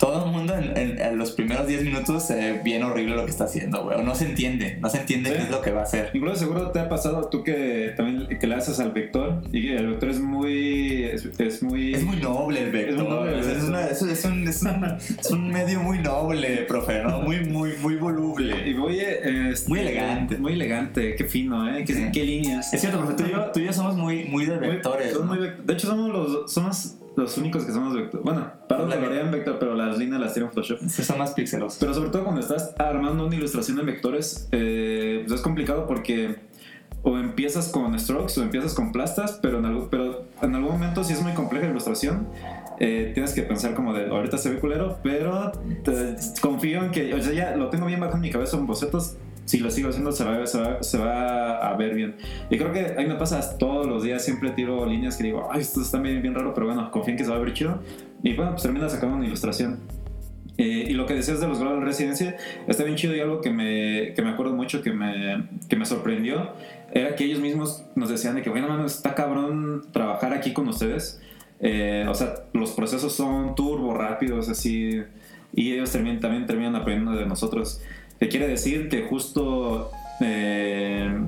[0.00, 3.24] todo el mundo en, en- en los primeros 10 minutos se ve bien horrible lo
[3.26, 4.02] que está haciendo, güey.
[4.02, 5.36] No se entiende, no se entiende Sí.
[5.36, 6.10] qué es lo que va a hacer.
[6.14, 9.76] Incluso seguro te ha pasado tú que también que le haces al vector y que
[9.76, 12.94] el vector es muy es, es muy Es muy noble el vector.
[12.94, 13.32] Es muy noble
[13.68, 13.88] una-
[15.30, 17.20] un, un- medio muy noble, profe, ¿no?
[17.20, 18.68] Muy, muy, muy voluble.
[18.68, 20.38] y voy este, Muy elegante.
[20.38, 22.04] muy elegante qué fino eh qué, Sí.
[22.12, 24.56] qué líneas Es cierto, profe, tú y yo, tú y yo somos muy, muy de
[24.58, 25.12] Muy- vectores.
[25.12, 25.34] son ¿no?
[25.34, 29.02] muy de hecho somos los somos los únicos que somos vector bueno para La- de
[29.02, 31.76] variedad en vector pero las líneas las tiene en Photoshop Sí, son más píxelos.
[31.78, 36.36] Pero sobre todo cuando estás armando una ilustración en vectores, eh, pues es complicado porque
[37.02, 41.02] o empiezas con strokes o empiezas con plastas, pero en, algún, pero en algún momento
[41.04, 42.28] si es muy compleja la ilustración,
[42.78, 45.50] eh, tienes que pensar como de, ahorita se ve culero, pero
[45.84, 48.66] te- confío en que, o sea, ya lo tengo bien bajo en mi cabeza en
[48.66, 49.16] bocetos,
[49.50, 50.24] si lo sigo haciendo se
[50.98, 52.14] va, a ver bien.
[52.50, 55.48] Y creo que a mí me pasa todos los días, siempre tiro líneas que digo,
[55.50, 57.52] ay, esto está bien, bien raro, pero bueno, confío en que se va a ver
[57.52, 57.80] chido.
[58.22, 59.80] Y bueno, pues termina sacando una ilustración.
[60.56, 62.36] Eh, y lo que decías de los Global Residencia
[62.68, 65.84] está bien chido y algo que me, que me acuerdo mucho que me, que me
[65.84, 66.50] sorprendió
[66.92, 70.68] era que ellos mismos nos decían de que, bueno, mano, está cabrón trabajar aquí con
[70.68, 71.20] ustedes.
[71.58, 75.02] Eh, o sea, los procesos son turbo rápidos, así,
[75.52, 77.82] y ellos terminan, también terminan aprendiendo de nosotros.
[78.20, 81.18] Que quiere decir que justo, eh,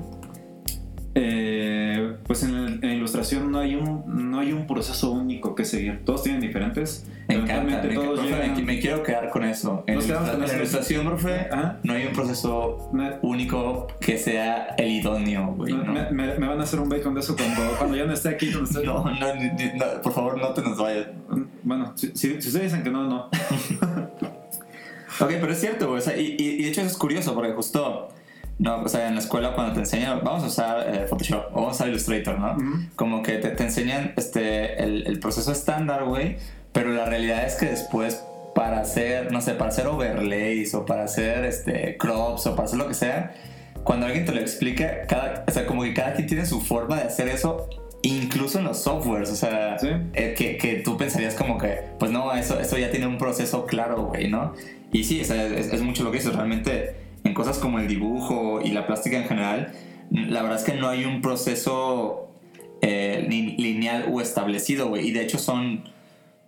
[1.15, 5.55] eh, pues en, el- en la ilustración no hay, un, no hay un proceso único
[5.55, 6.03] que seguir.
[6.05, 7.05] Todos tienen diferentes.
[7.27, 9.83] Me encanta, me, todos profe, me- llegan- me quiero quedar con eso.
[9.87, 10.55] En, Nos quedamos con en la eso.
[10.57, 11.79] ilustración, profe, Ajá.
[11.83, 15.73] no hay un proceso Me- único que sea el idóneo, güey.
[15.73, 15.93] Me, ¿no?
[15.93, 18.29] me- me- me van a hacer un bacon de eso cuando, cuando ya no esté
[18.29, 18.49] aquí.
[18.49, 21.07] Esté- No, no, no, por favor, no te nos vayas.
[21.63, 23.29] Bueno, si, si- si ustedes dicen que no, no.
[25.23, 25.99] Ok, pero es cierto, güey.
[25.99, 28.09] o sea, y, y- de hecho eso es curioso porque justo,
[28.59, 31.55] no, o sea, en la escuela cuando te enseñan, vamos a usar eh, Photoshop o
[31.55, 32.53] vamos a usar Illustrator, ¿no?
[32.55, 32.79] Ujú.
[32.95, 36.37] Como que te, te enseñan este, el, el proceso estándar, güey,
[36.71, 38.23] pero la realidad es que después
[38.55, 42.77] para hacer, no sé, para hacer overlays o para hacer este, crops o para hacer
[42.77, 43.33] lo que sea,
[43.83, 46.97] cuando alguien te lo explica, cada, o sea, como que cada quien tiene su forma
[46.97, 47.67] de hacer eso,
[48.03, 49.87] incluso en los softwares, o sea, Sí.
[50.13, 53.65] eh, que, que tú pensarías como que, pues no, eso, eso ya tiene un proceso
[53.65, 54.53] claro, güey, ¿no?
[54.93, 58.61] Y sí, sea, es, es mucho lo que dices, realmente en cosas como el dibujo
[58.63, 59.73] y la plástica en general,
[60.11, 62.29] la verdad es que no hay un proceso
[62.81, 65.83] eh, li- lineal o establecido, güey, y de hecho son,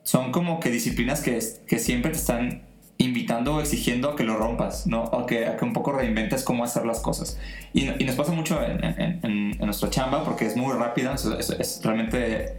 [0.04, 2.62] son como que disciplinas que, que siempre te están
[2.98, 5.04] invitando o exigiendo a que lo rompas, ¿no?
[5.06, 7.38] O que, a que un poco reinventes cómo hacer las cosas.
[7.74, 11.26] Y, y nos pasa mucho en- en- en nuestra chamba porque es muy rápida, es,
[11.26, 12.54] es- es realmente...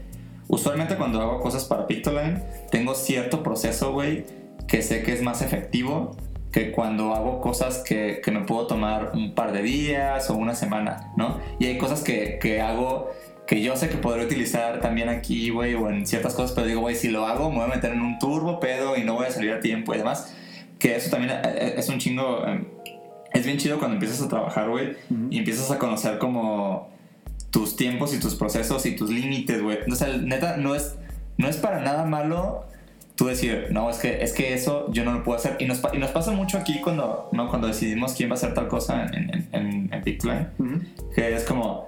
[0.49, 4.25] Usualmente cuando hago cosas para Pictoline, tengo cierto proceso, güey,
[4.69, 6.17] que sé que es más efectivo
[6.53, 10.55] que cuando hago cosas que, que me puedo tomar un par de días o una
[10.55, 11.39] semana, ¿no?
[11.59, 13.11] Y hay cosas que, que hago
[13.47, 16.81] que yo sé que podré utilizar también aquí, güey, o en ciertas cosas, pero digo,
[16.81, 19.27] güey, si lo hago, me voy a meter en un turbo pedo y no voy
[19.27, 20.35] a salir a tiempo y demás.
[20.81, 22.45] Que eso también eh, es un chingo.
[22.47, 22.67] eh,
[23.33, 24.97] Es bien chido cuando empiezas a trabajar, güey,
[25.31, 26.89] y empiezas a conocer como
[27.51, 29.79] tus tiempos y tus procesos y tus límites, güey.
[29.91, 30.97] O sea, neta, no es,
[31.39, 32.65] no es para nada malo
[33.17, 35.57] tú decir, no, es que, es que eso yo no lo puedo hacer.
[35.59, 37.49] Y nos, y nos pasa mucho aquí cuando, ¿no?
[37.49, 40.81] cuando decidimos quién va a hacer tal cosa en, en, en, en Pictoline Ujú.
[41.15, 41.87] que es como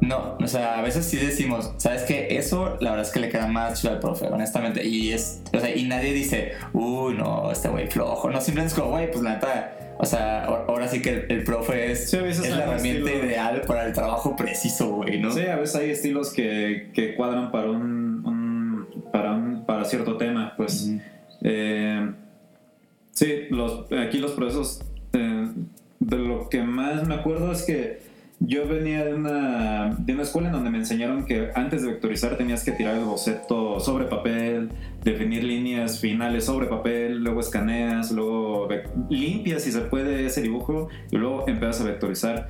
[0.00, 2.28] no, o sea, a veces sí decimos, ¿sabes qué?
[2.38, 4.86] Eso la verdad es que le queda más chido al profe, honestamente.
[4.86, 8.30] Y es, o sea, y nadie dice, uy, no, este güey flojo.
[8.30, 11.42] No, simplemente es como, güey, pues la neta, o sea, ahora- sí que el, el
[11.42, 15.32] profe es, Sí, es la herramienta estilo- ideal para el trabajo preciso, güey, ¿no?
[15.32, 18.37] Sí, a veces hay estilos que, que cuadran para un, un-
[19.12, 20.92] para un para cierto tema, pues.
[21.42, 22.10] Eh,
[23.12, 24.82] sí, los, aquí los procesos.
[25.12, 25.48] eh,
[26.00, 28.00] de lo que más me acuerdo es que
[28.40, 32.36] yo venía de una, de una escuela en donde me enseñaron que antes de vectorizar
[32.36, 34.70] tenías que tirar el boceto sobre papel,
[35.02, 38.68] definir líneas finales sobre papel, luego escaneas, luego
[39.10, 42.48] limpias si se puede ese dibujo y luego empiezas a vectorizar.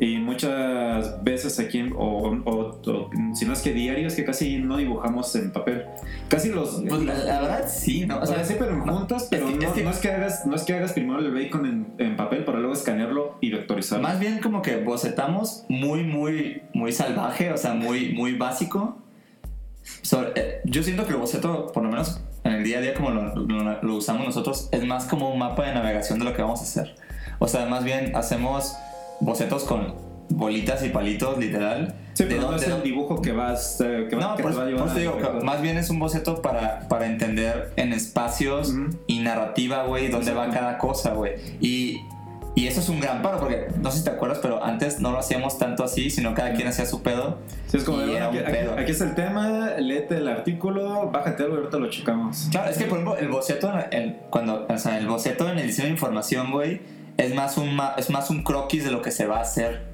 [0.00, 4.76] Y muchas veces aquí, o, o- o si no es que diarios, que casi no
[4.76, 5.84] dibujamos en papel.
[6.28, 6.82] Casi los...
[6.88, 8.18] Pues la, la verdad sí, ¿no?
[8.20, 10.10] O sea, sí, pero en juntas, pero es que- no, es que- no es que
[10.10, 13.50] hagas, no es que hagas primero el bacon en, en papel para luego escanearlo y
[13.50, 14.02] vectorizarlo.
[14.02, 18.98] Más bien como que bocetamos muy, muy, muy salvaje, o sea, muy, muy básico.
[20.02, 22.94] So, eh, yo siento que el boceto, por lo menos en el día a día
[22.94, 26.34] como lo, lo- lo usamos nosotros, es más como un mapa de navegación de lo
[26.34, 26.94] que vamos a hacer.
[27.38, 28.74] O sea, más bien hacemos
[29.24, 29.94] bocetos con
[30.30, 31.94] bolitas y palitos, literal.
[32.14, 34.52] Sí, de pero no dónde- es el dibujo que vas eh, que, no, que por,
[34.52, 35.42] te va a llevar digo, lector.
[35.44, 38.90] más bien es un boceto para, para entender en espacios Ujú.
[39.06, 41.32] y narrativa, güey, dónde va cada cosa, güey.
[41.60, 42.00] Y,
[42.54, 45.10] y eso es un gran paro, porque no sé si te acuerdas, pero antes no
[45.10, 47.38] lo hacíamos tanto así, sino cada quien hacía su pedo.
[47.66, 48.72] Sí, es como y de, era aquí, un aquí- pedo.
[48.78, 52.46] aquí está el tema, léete el artículo, bájate algo y ahorita lo checamos.
[52.52, 55.86] Claro, es que por ejemplo, el boceto, el, cuando, o sea, el boceto en diseño
[55.86, 56.80] de información, güey,
[57.16, 59.92] es más un es más un croquis de lo que se va a hacer.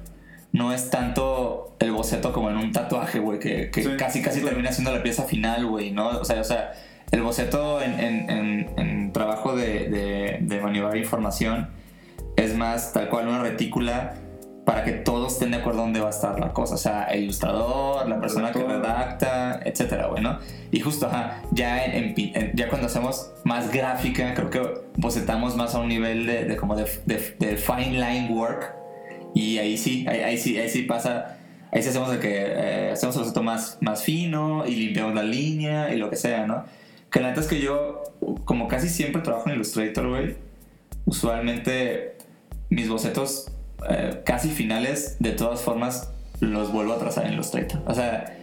[0.53, 4.41] No es tanto el boceto como en un tatuaje, güey, que, que Sí, casi casi
[4.41, 6.09] termina siendo la pieza final, güey, ¿no?
[6.09, 6.73] O sea, o sea,
[7.11, 11.69] el boceto en, en- en- en trabajo de, de, de maniobrar información
[12.35, 14.15] es más tal cual una retícula
[14.65, 16.75] para que todos estén de acuerdo dónde va a estar la cosa.
[16.75, 20.37] O sea, el ilustrador, la persona que redacta, etcétera, güey, ¿no?
[20.71, 24.61] Y justo, ajá, ya, en, en ya cuando hacemos más gráfica, creo que
[24.97, 28.73] bocetamos más a un nivel de, de como de, de- de fine line work.
[29.33, 31.37] Y ahí sí, ahí, ahí sí, ahí sí pasa.
[31.73, 35.23] Ahí sí hacemos de que eh, hacemos el boceto más, más fino y limpiamos la
[35.23, 36.65] línea y lo que sea, ¿no?
[37.09, 38.03] Que la neta es que yo,
[38.45, 40.35] como casi siempre trabajo en Illustrator, güey,
[41.05, 42.17] usualmente
[42.69, 43.51] mis bocetos
[43.89, 47.81] eh, casi finales, de todas formas, los vuelvo a trazar en Illustrator.
[47.87, 48.37] O sea,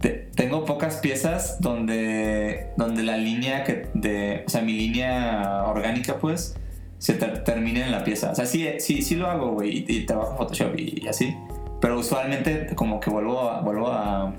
[0.00, 6.18] te- tengo pocas piezas donde, donde la línea que de, o sea, mi línea orgánica,
[6.18, 6.56] pues,
[6.98, 8.30] se ter- termine en la pieza.
[8.30, 11.08] O sea, sí, sí, sí lo hago, güey, y, y trabajo en Photoshop y, y
[11.08, 11.36] así.
[11.80, 14.32] Pero usualmente como que vuelvo a, vuelvo a,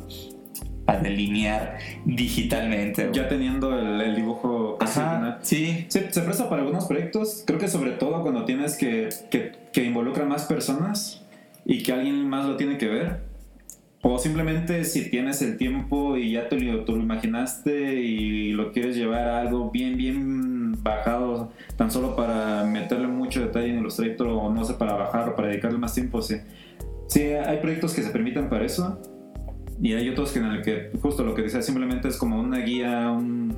[0.88, 3.04] a delinear digitalmente.
[3.08, 3.14] güey.
[3.16, 5.86] Ya teniendo el, el dibujo casi Ajá, sí.
[5.90, 9.84] Se, se presta para algunos proyectos, creo que sobre todo cuando tienes que, que, que
[9.84, 11.24] involucra más personas
[11.66, 13.34] y que alguien más lo tiene que ver.
[14.06, 18.74] O simplemente si tienes el tiempo y ya te lo, tú lo imaginaste y lo
[18.74, 24.28] quieres llevar a algo bien, bien bajado, tan solo para meterle mucho detalle en Illustrator
[24.28, 26.36] o no sé, para bajar o para dedicarle más tiempo, sí.
[27.08, 29.02] Sí, hay proyectos que se permiten para eso.
[29.82, 32.60] Y hay otros que en el que justo lo que decía simplemente es como una
[32.60, 33.56] guía, un,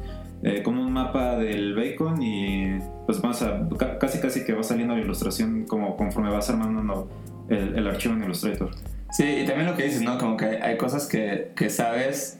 [0.47, 4.63] eh, como un mapa del bacon y pues vas a, ca- casi casi que va
[4.63, 7.09] saliendo la ilustración como conforme vas armando
[7.49, 8.69] el, el archivo en Illustrator.
[9.11, 10.17] Sí, y también lo que dices, ¿no?
[10.17, 12.39] Como que hay cosas que, que sabes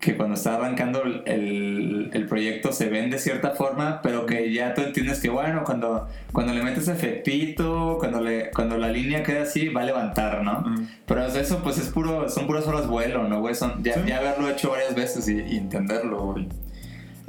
[0.00, 4.74] que cuando está arrancando el, el- proyecto se ven de cierta forma, pero que ya
[4.74, 9.42] tú entiendes que, bueno, cuando, cuando le metes efectito, cuando, le, cuando la línea queda
[9.42, 10.60] así, va a levantar, ¿no?
[10.60, 10.82] Ujú.
[11.06, 13.54] Pero eso, pues, es puro, son puras horas vuelo, ¿no, güey?
[13.54, 14.00] Son, ya, Sí.
[14.06, 16.48] ya haberlo hecho varias veces y, y entenderlo, güey.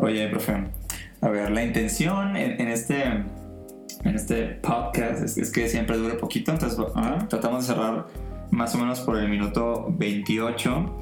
[0.03, 0.53] Oye, profe,
[1.21, 3.03] a ver, la intención en, este...
[4.03, 7.25] En este podcast es, es que siempre dure poquito, entonces Ajá.
[7.29, 8.07] tratamos de cerrar
[8.51, 10.99] más o menos por el minuto 28.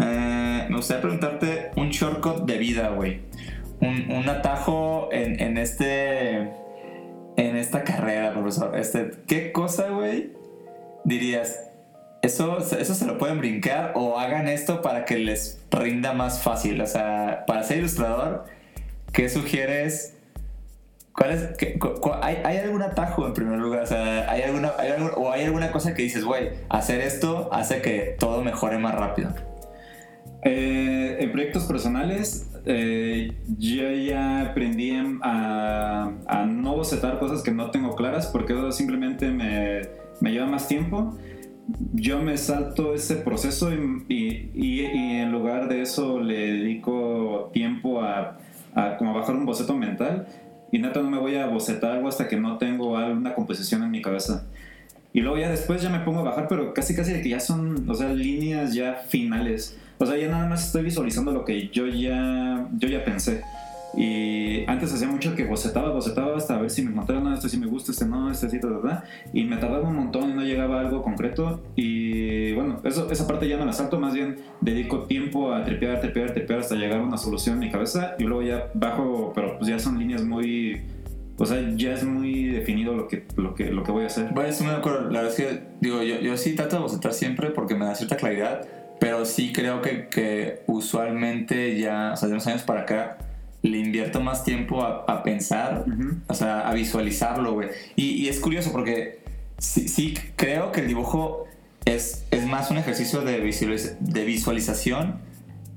[0.00, 3.20] Eh, me gustaría preguntarte un shortcut de vida, güey.
[3.80, 6.38] Un, un atajo en, en este.
[7.36, 8.76] En esta carrera, profesor.
[8.76, 10.32] Este, ¿Qué cosa, güey?
[11.04, 11.69] Dirías,
[12.22, 16.80] eso, eso se lo pueden brincar o hagan esto para que les rinda más fácil.
[16.80, 18.44] O sea, para ser ilustrador,
[19.12, 20.14] ¿qué sugieres?
[21.12, 23.82] ¿Cuál es, qué- cu- cu- hay, hay algún atajo en primer lugar?
[23.82, 27.48] O sea, ¿hay alguna, hay algún- o hay alguna cosa que dices, güey, hacer esto
[27.52, 29.34] hace que todo mejore más rápido?
[30.42, 37.70] Eh, en proyectos personales, eh, yo ya aprendí a, a no bocetar cosas que no
[37.70, 39.82] tengo claras porque eso simplemente me,
[40.20, 41.18] me lleva más tiempo.
[41.94, 47.50] Yo me salto ese proceso y, y- y- y en lugar de eso le dedico
[47.52, 48.38] tiempo a,
[48.74, 50.26] a como bajar un boceto mental
[50.72, 53.90] y neta no me voy a bocetar algo hasta que no tengo alguna composición en
[53.90, 54.46] mi cabeza.
[55.12, 57.40] Y luego ya después ya me pongo a bajar, pero casi casi de que ya
[57.40, 59.76] son, o sea, líneas ya finales.
[59.98, 63.42] O sea, ya nada más estoy visualizando lo que yo ya, yo ya pensé.
[63.96, 67.58] Y antes hacía mucho que bocetaba, bocetaba hasta ver si me encontraba, no, este sí
[67.58, 69.04] me gusta, este no, este sí, ta, ta.
[69.32, 71.62] Y me tardaba un montón y no llegaba a algo concreto.
[71.74, 76.00] Y bueno, eso, esa parte ya no la salto, más bien dedico tiempo a trepear,
[76.00, 78.14] trepear, trepear hasta llegar a una solución en mi cabeza.
[78.18, 80.82] Y luego ya bajo, pero pues ya son líneas muy...
[81.38, 84.28] O sea, ya es muy definido lo que, lo que, lo que voy a hacer.
[84.34, 85.10] Bueno, eso me acuerdo.
[85.10, 87.94] La verdad es que, digo, yo, yo sí trato de bocetar siempre porque me da
[87.94, 88.68] cierta claridad,
[89.00, 93.16] pero sí creo que, que usualmente ya, o sea, de unos años para acá,
[93.62, 96.16] le invierto más tiempo a, a pensar, Ujú.
[96.28, 97.68] o sea, a visualizarlo, güey.
[97.96, 99.20] Y, y es curioso porque
[99.58, 101.44] sí, sí creo que el dibujo
[101.84, 105.20] es, es más un ejercicio de, visualiz- de visualización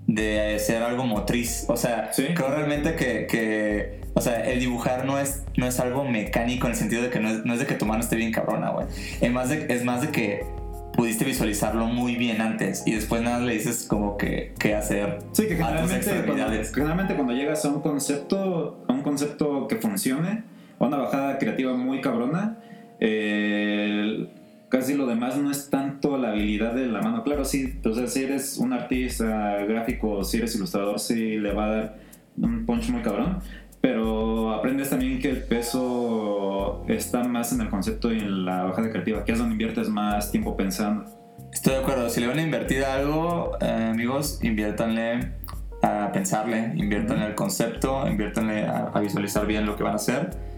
[0.07, 1.65] de ser algo motriz.
[1.67, 2.25] O sea, Sí.
[2.35, 6.73] creo realmente que, que, o sea, el dibujar no es, no es algo mecánico en
[6.73, 8.69] el sentido de que no es, no es de que tu mano esté bien cabrona,
[8.71, 8.87] güey.
[9.21, 10.45] Es más de, es más de que
[10.95, 15.47] pudiste visualizarlo muy bien antes y después nada le dices como que qué hacer Sí,
[15.47, 20.43] que generalmente cuando, generalmente cuando llegas a un concepto, a un concepto que funcione,
[20.79, 22.59] a una bajada creativa muy cabrona,
[22.99, 24.27] eh,
[24.69, 27.23] casi casi lo demás no es tanto la habilidad de la mano.
[27.23, 31.69] Claro, sí, entonces si eres un artista gráfico, si eres ilustrador, sí le va a
[31.69, 31.97] dar
[32.37, 33.39] un punch muy cabrón.
[33.83, 38.89] Pero aprendes también que el peso está más en el concepto y en la bajada
[38.89, 41.03] creativa, que es donde inviertes más tiempo pensando.
[41.51, 42.09] Estoy de acuerdo.
[42.09, 45.33] Si le van a invertir a algo, eh, amigos, inviértanle
[45.81, 50.52] a pensarle, inviértanle al concepto, inviértanle a, a visualizar bien lo que van a hacer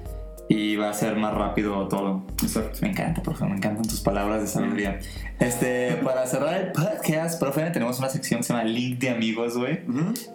[0.48, 2.24] y va a ser más rápido todo.
[2.44, 2.80] Exacto.
[2.82, 5.00] Me encanta, profe, me encantan tus palabras de sabiduría.
[5.40, 9.58] Este, para cerrar el podcast, profe, tenemos una sección que se llama Link de Amigos,
[9.58, 9.80] güey.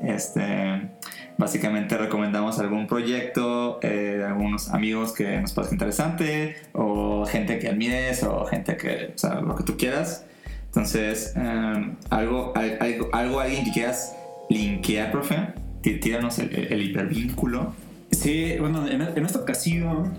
[0.03, 0.91] Este,
[1.39, 8.23] básicamente recomendamos algún proyecto, eh, algunos amigos que nos parezca interesante, o gente que admires,
[8.25, 10.25] o gente que, o sea, lo que tú quieras.
[10.67, 14.15] Entonces, eh, algo, al- algo, algo, alguien que quieras
[14.49, 15.37] linkear, profe,
[15.83, 17.75] tí- tíranos el, el hipervínculo.
[18.11, 20.13] Sí, bueno, en, en esta ocasión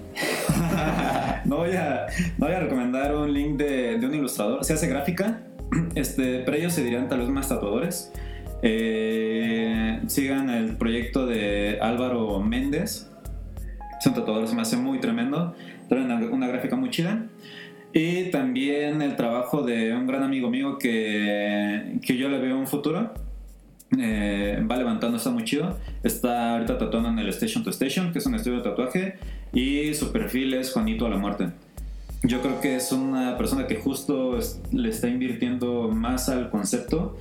[1.46, 4.64] no, voy a, no voy a recomendar un link de, de un ilustrador.
[4.64, 5.42] Se hace gráfica,
[5.96, 8.12] este, pero ellos se dirían tal vez más tatuadores.
[8.64, 13.10] Eh, sigan el proyecto de Álvaro Méndez.
[14.00, 15.56] Es un tatuador, se me hace muy tremendo.
[15.90, 17.28] Trae una, una gráfica muy chida.
[17.94, 22.68] Y también el trabajo de un gran amigo mío que, que yo le veo un
[22.68, 23.14] futuro.
[24.00, 25.78] Eh, va levantando, está muy chido.
[26.04, 29.16] Está ahorita tatuando en el Station to Station, que es un estudio de tatuaje.
[29.54, 31.50] Y su perfil es Juanito a la muerte.
[32.24, 37.18] Yo creo que es una persona que justo es- le está invirtiendo más al concepto.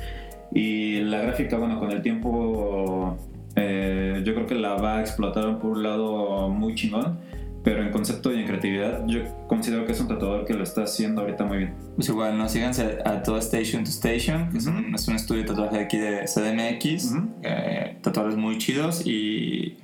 [0.55, 3.17] Y la gráfica, bueno, con el tiempo
[3.57, 7.19] eh, yo creo que la va a explotar por un lado muy chingón.
[7.63, 10.85] Pero en concepto y en creatividad, yo considero que es un tatuador que lo está
[10.85, 11.75] haciendo ahorita muy bien.
[11.95, 15.43] Pues igual, no síganse a todo Station to Station, que es, un, es un estudio
[15.43, 17.13] de tatuaje aquí de CDMX.
[17.13, 17.29] Ujú.
[17.43, 19.77] eh, tatuadores muy chidos y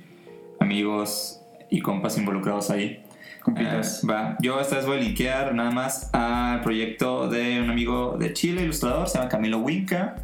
[0.59, 3.03] amigos y compas involucrados ahí.
[3.43, 4.03] Compitas.
[4.03, 4.37] Eh, va.
[4.41, 8.63] Yo esta vez voy a linkear nada más al proyecto de un amigo de Chile,
[8.63, 10.15] ilustrador, se llama Camilo Winca.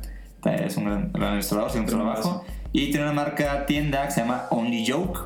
[0.44, 2.46] Es un gran, gran ilustrador, tiene un trabajo.
[2.72, 5.20] Y tiene una marca tienda que se llama Only Joke.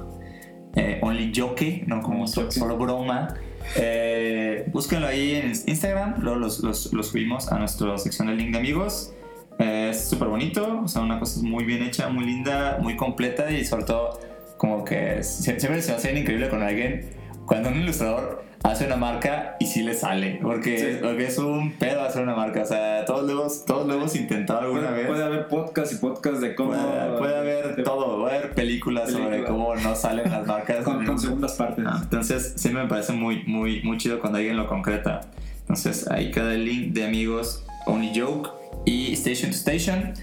[0.78, 3.34] Eh, only Joke, no como Only so- solo broma.
[3.76, 8.52] Eh, búsquenlo ahí en Instagram, luego los, los, los subimos a nuestra sección de link
[8.54, 9.14] de amigos.
[9.60, 13.50] Eh, es súper bonito, o sea, una cosa muy bien hecha, muy linda, muy completa
[13.52, 14.20] y sobre todo
[14.58, 17.10] como que sie- siempre se hace increíble con alguien
[17.46, 20.98] cuando un ilustrador hace una marca y sí le sale, porque, Sí.
[21.02, 24.16] porque es un pedo hacer una marca, o sea, todos lo hemos, todos lo hemos
[24.16, 25.08] intentado alguna Puede, vez.
[25.08, 26.72] puede haber podcast y podcast de cómo.
[26.72, 29.50] Puede, puede haber de- todo, puede haber películas sobre Película.
[29.50, 30.78] cómo no salen las marcas.
[30.84, 31.86] Con, con segundas partes.
[31.88, 35.22] Ah, Entonces, siempre me parece muy, muy, muy chido cuando alguien lo concreta.
[35.62, 38.50] Entonces, ahí queda el link de amigos Only Joke
[38.86, 40.14] y Station to Station.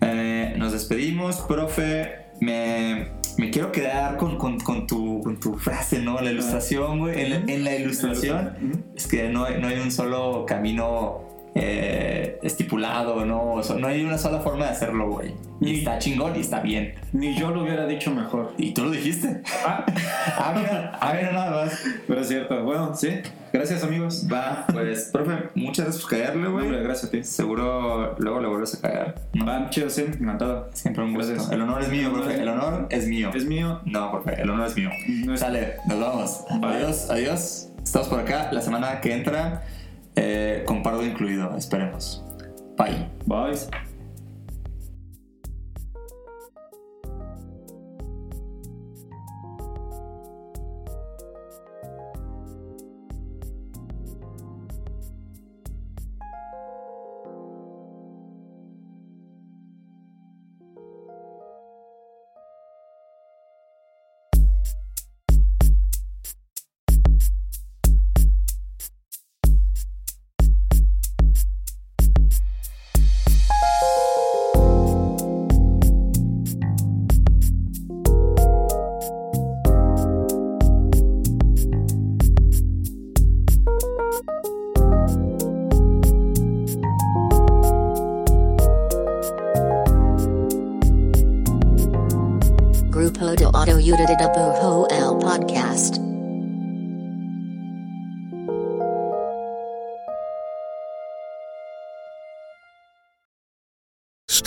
[0.00, 2.21] Eh, nos despedimos, profe.
[2.42, 6.20] Me, me quiero quedar con, con, con tu, con tu frase, ¿no?
[6.20, 7.20] La ilustración, güey.
[7.22, 11.20] En, la- en la ilustración es que no no hay un solo camino
[11.54, 13.52] eh, estipulado, ¿no?
[13.54, 15.34] O sea, no hay una sola forma de hacerlo, güey.
[15.60, 16.94] Y está chingón y está bien.
[17.12, 18.52] Ni yo lo hubiera dicho mejor.
[18.58, 19.42] Y tú lo dijiste.
[19.66, 19.84] Ah,
[20.38, 21.82] Ah, mira, ah, mira nada más.
[22.08, 22.62] pero es cierto.
[22.64, 23.10] Bueno, sí.
[23.52, 24.26] Gracias, amigos.
[24.32, 26.64] Va, pues, profe, muchas gracias por caerle, güey.
[26.64, 27.22] Hombre, gracias a ti.
[27.22, 29.14] Seguro luego le vuelves a caer.
[29.34, 29.44] ¿no?
[29.46, 30.02] Va, chido, sí.
[30.02, 30.70] Encantado.
[30.72, 31.32] Siempre un gusto.
[31.34, 31.52] Gracias.
[31.52, 32.40] El honor es mío, profe.
[32.40, 33.30] El honor es mío.
[33.34, 33.80] Es mío.
[33.84, 34.90] No, profe, el honor es mío.
[35.26, 36.44] No es- Sale, nos vamos.
[36.60, 36.70] Bye.
[36.76, 37.68] Adiós, adiós.
[37.84, 38.48] Estamos por acá.
[38.52, 39.62] La semana que entra,
[40.16, 42.24] eh, con Pardo incluido, esperemos.
[42.76, 43.08] Bye.
[43.26, 43.91] Bye.